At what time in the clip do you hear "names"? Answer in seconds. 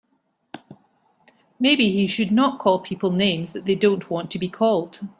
3.11-3.51